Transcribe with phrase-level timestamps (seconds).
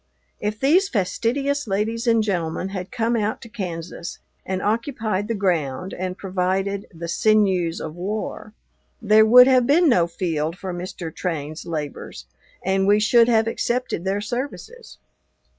[0.39, 5.93] If these fastidious ladies and gentlemen had come out to Kansas and occupied the ground
[5.93, 8.55] and provided "the sinews of war,"
[8.99, 11.13] there would have been no field for Mr.
[11.15, 12.25] Train's labors,
[12.65, 14.97] and we should have accepted their services.